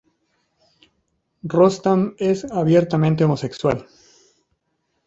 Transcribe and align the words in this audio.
Rostam 1.43 2.15
es 2.17 2.43
abiertamente 2.45 3.23
homosexual. 3.23 3.85